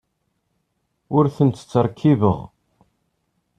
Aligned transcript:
Ur 1.17 1.25
tent-ttṛekkibeɣ. 1.35 2.39